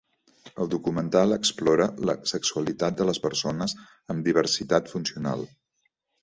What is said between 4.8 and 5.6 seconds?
funcional.